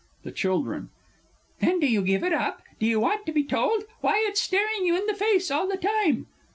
[0.23, 0.89] THE CHILDREN.
[1.59, 2.63] Then do you give it up?
[2.79, 3.83] Do you want to be told?
[3.99, 6.25] Why, it's staring you in the face all the time!